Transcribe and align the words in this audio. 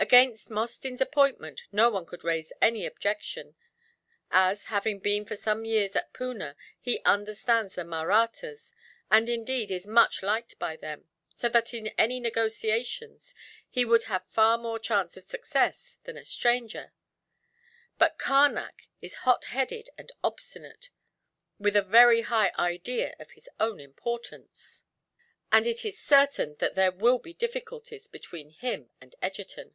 Against 0.00 0.48
Mostyn's 0.48 1.00
appointment 1.00 1.62
no 1.72 1.90
one 1.90 2.06
could 2.06 2.22
raise 2.22 2.52
any 2.62 2.86
objection 2.86 3.56
as, 4.30 4.66
having 4.66 5.00
been 5.00 5.24
for 5.24 5.34
some 5.34 5.64
years 5.64 5.96
at 5.96 6.12
Poona, 6.12 6.54
he 6.80 7.00
understands 7.04 7.74
the 7.74 7.82
Mahrattas, 7.82 8.72
and 9.10 9.28
indeed 9.28 9.72
is 9.72 9.88
much 9.88 10.22
liked 10.22 10.56
by 10.56 10.76
them, 10.76 11.08
so 11.34 11.48
that 11.48 11.74
in 11.74 11.88
any 11.98 12.20
negotiations 12.20 13.34
he 13.68 13.84
would 13.84 14.04
have 14.04 14.24
far 14.28 14.56
more 14.56 14.78
chance 14.78 15.16
of 15.16 15.24
success 15.24 15.98
than 16.04 16.16
a 16.16 16.24
stranger; 16.24 16.92
but 17.98 18.18
Carnac 18.20 18.86
is 19.02 19.14
hot 19.26 19.46
headed 19.46 19.88
and 19.98 20.12
obstinate, 20.22 20.90
with 21.58 21.74
a 21.74 21.82
very 21.82 22.20
high 22.20 22.52
idea 22.56 23.16
of 23.18 23.32
his 23.32 23.50
own 23.58 23.80
importance, 23.80 24.84
and 25.50 25.66
it 25.66 25.84
is 25.84 25.98
certain 25.98 26.54
that 26.60 26.76
there 26.76 26.92
will 26.92 27.18
be 27.18 27.34
difficulties 27.34 28.06
between 28.06 28.50
him 28.50 28.90
and 29.00 29.16
Egerton." 29.20 29.74